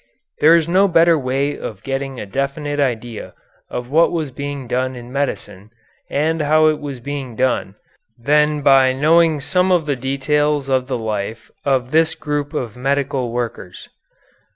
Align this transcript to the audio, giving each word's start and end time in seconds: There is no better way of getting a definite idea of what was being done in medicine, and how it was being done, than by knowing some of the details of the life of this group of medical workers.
There 0.39 0.55
is 0.55 0.67
no 0.67 0.87
better 0.87 1.15
way 1.15 1.55
of 1.55 1.83
getting 1.83 2.19
a 2.19 2.25
definite 2.25 2.79
idea 2.79 3.35
of 3.69 3.87
what 3.91 4.11
was 4.11 4.31
being 4.31 4.67
done 4.67 4.95
in 4.95 5.11
medicine, 5.11 5.69
and 6.09 6.41
how 6.41 6.65
it 6.69 6.79
was 6.79 6.99
being 6.99 7.35
done, 7.35 7.75
than 8.17 8.63
by 8.63 8.93
knowing 8.93 9.41
some 9.41 9.71
of 9.71 9.85
the 9.85 9.95
details 9.95 10.67
of 10.69 10.87
the 10.87 10.97
life 10.97 11.51
of 11.65 11.91
this 11.91 12.15
group 12.15 12.51
of 12.55 12.75
medical 12.75 13.31
workers. 13.31 13.89